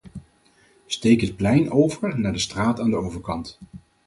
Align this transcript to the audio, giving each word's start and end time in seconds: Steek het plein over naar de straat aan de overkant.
Steek 0.85 1.21
het 1.21 1.35
plein 1.35 1.71
over 1.71 2.19
naar 2.19 2.31
de 2.33 2.39
straat 2.39 2.79
aan 2.79 2.89
de 2.89 2.95
overkant. 2.97 3.57